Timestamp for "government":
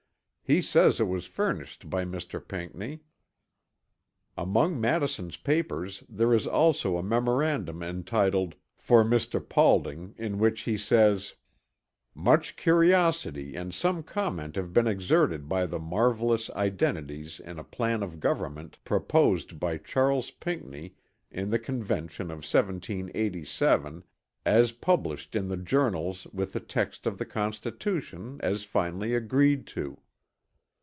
18.19-18.77